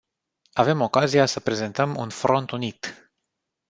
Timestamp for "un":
1.95-2.09